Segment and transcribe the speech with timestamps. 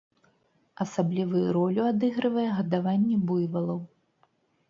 [0.85, 3.79] Асаблівую ролю адыгрывае гадаванне буйвалаў.